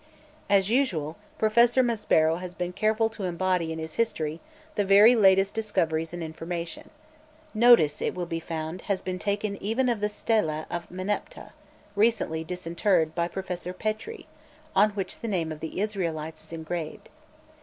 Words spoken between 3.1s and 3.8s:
to embody in